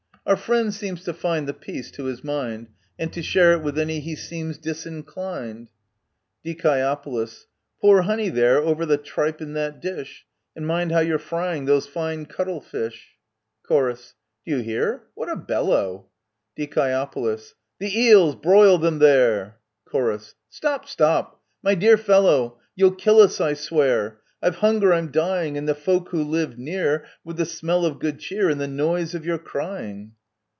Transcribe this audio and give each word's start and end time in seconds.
Our 0.23 0.37
friend 0.37 0.71
seems 0.73 1.03
to 1.05 1.13
find 1.13 1.45
the 1.47 1.53
peace 1.53 1.89
to 1.91 2.03
his 2.05 2.23
mind, 2.23 2.67
And 2.97 3.11
to 3.11 3.23
share 3.23 3.53
it 3.53 3.63
with 3.63 3.77
any 3.77 3.99
he 3.99 4.15
seems 4.15 4.57
disinclined! 4.59 5.69
Die. 6.45 6.95
Pour 7.81 8.01
honey, 8.03 8.29
there, 8.29 8.57
over 8.61 8.85
the 8.85 8.97
tripe 8.97 9.41
in 9.41 9.53
that 9.53 9.81
dish! 9.81 10.27
And 10.55 10.65
mind 10.67 10.91
how 10.91 10.99
you're 10.99 11.19
frying 11.19 11.65
those 11.65 11.87
fine 11.87 12.27
cuttle 12.27 12.61
fish! 12.61 13.17
Chor. 13.67 13.91
Do 13.93 13.97
you 14.45 14.59
hear? 14.59 15.03
What 15.15 15.27
a 15.29 15.35
bellow! 15.35 16.09
Die. 16.55 16.65
The 16.67 17.49
eels! 17.81 18.35
Broil 18.35 18.77
them 18.77 18.99
there! 18.99 19.57
Chor. 19.85 20.17
Stop! 20.49 20.87
Stop! 20.87 21.41
my 21.63 21.73
dear 21.75 21.97
fellow! 21.97 22.59
You'll 22.75 22.95
kill 22.95 23.19
us, 23.19 23.41
I 23.41 23.55
swear! 23.55 24.19
Of 24.41 24.55
hunger 24.55 24.91
I'm 24.93 25.11
dying, 25.11 25.55
And 25.57 25.67
the 25.67 25.75
folk 25.75 26.09
who 26.09 26.23
live 26.23 26.57
near, 26.57 27.05
With 27.23 27.37
the 27.37 27.45
smell 27.45 27.85
of 27.85 27.99
good 27.99 28.17
cheer 28.19 28.49
And 28.49 28.59
the 28.59 28.67
noise 28.67 29.13
of 29.13 29.23
your 29.25 29.37
crying 29.37 30.13